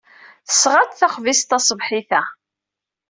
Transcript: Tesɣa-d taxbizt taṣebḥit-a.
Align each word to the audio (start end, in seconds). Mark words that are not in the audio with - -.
Tesɣa-d 0.47 0.91
taxbizt 0.93 1.47
taṣebḥit-a. 1.49 2.23